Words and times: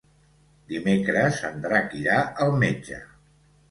Dimecres 0.71 1.39
en 1.51 1.63
Drac 1.69 1.97
irà 2.03 2.19
al 2.47 2.61
metge. 2.67 3.03